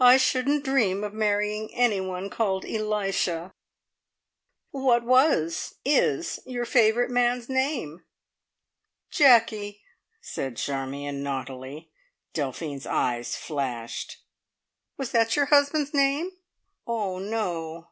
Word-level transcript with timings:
"I 0.00 0.16
shouldn't 0.16 0.64
dream 0.64 1.04
of 1.04 1.12
marrying 1.12 1.68
anyone 1.74 2.30
called 2.30 2.64
Elisha." 2.64 3.52
"What 4.70 5.04
was 5.04 5.74
is 5.84 6.40
your 6.46 6.64
favourite 6.64 7.10
man's 7.10 7.50
name?" 7.50 8.06
"Jacky," 9.10 9.82
said 10.22 10.56
Charmion 10.56 11.22
naughtily. 11.22 11.90
Delphine's 12.32 12.86
eyes 12.86 13.36
flashed. 13.36 14.24
"Was 14.96 15.10
that 15.10 15.36
your 15.36 15.44
husband's 15.44 15.92
name?" 15.92 16.30
"Oh 16.86 17.18
no." 17.18 17.90